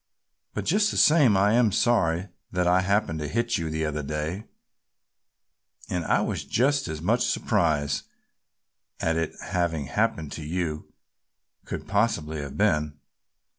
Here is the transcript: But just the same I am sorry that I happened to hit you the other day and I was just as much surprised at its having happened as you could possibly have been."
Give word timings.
But 0.55 0.65
just 0.65 0.89
the 0.89 0.97
same 0.97 1.37
I 1.37 1.53
am 1.53 1.71
sorry 1.71 2.29
that 2.51 2.65
I 2.65 2.81
happened 2.81 3.19
to 3.19 3.27
hit 3.27 3.59
you 3.59 3.69
the 3.69 3.85
other 3.85 4.01
day 4.01 4.45
and 5.91 6.03
I 6.05 6.21
was 6.21 6.43
just 6.43 6.87
as 6.87 7.03
much 7.03 7.23
surprised 7.23 8.07
at 8.99 9.15
its 9.15 9.39
having 9.39 9.85
happened 9.85 10.31
as 10.33 10.39
you 10.39 10.91
could 11.65 11.87
possibly 11.87 12.41
have 12.41 12.57
been." 12.57 12.97